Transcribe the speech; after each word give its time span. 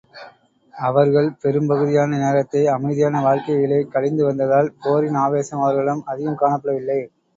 அவர்கள் 0.73 1.27
பெரும்பகுதியான 1.41 2.17
நேரத்தை 2.17 2.61
அமைதியான 2.67 3.21
வாழ்க்கையிலே 3.21 3.79
கழிந்து 3.93 4.25
வந்ததால், 4.25 4.73
போரின் 4.81 5.19
ஆவேசம் 5.25 5.61
அவர்களிடம் 5.61 6.03
அதிகம் 6.05 6.41
காணப்பட 6.41 6.73
வில்லை. 6.73 7.01